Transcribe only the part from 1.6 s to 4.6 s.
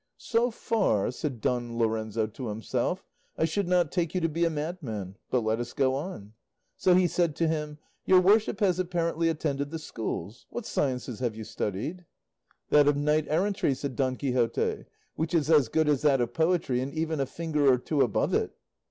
Lorenzo to himself, "I should not take you to be a